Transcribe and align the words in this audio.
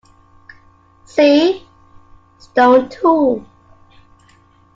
See: 1.05 1.61
Stone 2.39 2.89
tool. 2.89 3.45